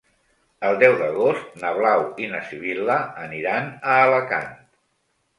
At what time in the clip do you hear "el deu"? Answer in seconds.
0.67-0.93